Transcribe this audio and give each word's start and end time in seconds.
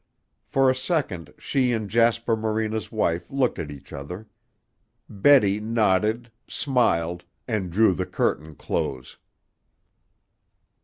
For 0.47 0.67
a 0.67 0.75
second 0.75 1.31
she 1.37 1.71
and 1.73 1.87
Jasper 1.87 2.35
Morena's 2.35 2.91
wife 2.91 3.29
looked 3.29 3.59
at 3.59 3.69
each 3.69 3.93
other. 3.93 4.27
Betty 5.07 5.59
nodded, 5.59 6.31
smiled, 6.47 7.23
and 7.47 7.71
drew 7.71 7.93
the 7.93 8.07
curtain 8.07 8.55
close. 8.55 9.19